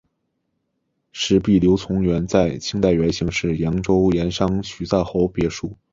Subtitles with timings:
[1.11, 5.77] 石壁流淙园在清代原是扬州盐商徐赞侯别墅。